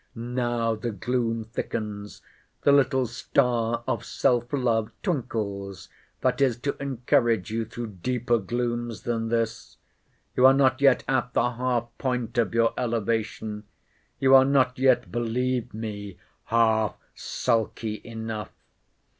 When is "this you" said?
9.29-10.47